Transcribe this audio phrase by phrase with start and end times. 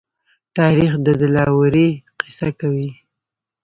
[0.57, 1.89] تاریخ د دلاورۍ
[2.19, 2.89] قصه کوي.